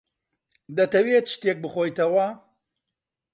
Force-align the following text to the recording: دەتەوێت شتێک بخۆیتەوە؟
دەتەوێت 0.77 1.25
شتێک 1.33 1.57
بخۆیتەوە؟ 1.63 2.27